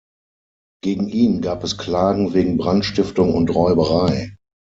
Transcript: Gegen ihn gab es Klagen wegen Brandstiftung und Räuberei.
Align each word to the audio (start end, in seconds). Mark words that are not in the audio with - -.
Gegen 0.83 1.09
ihn 1.09 1.41
gab 1.41 1.63
es 1.63 1.77
Klagen 1.77 2.33
wegen 2.33 2.57
Brandstiftung 2.57 3.35
und 3.35 3.53
Räuberei. 3.53 4.35